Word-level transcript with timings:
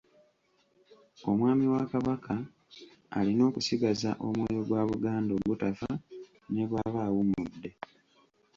Omwami 1.29 1.65
wa 1.73 1.83
Kabaka 1.91 2.33
alina 3.17 3.41
okusigaza 3.49 4.11
omwoyo 4.27 4.59
gwa 4.67 4.81
Buganda 4.89 5.31
ogutafa 5.35 5.91
ne 6.51 6.63
bw'aba 6.69 6.99
awummudde. 7.07 7.69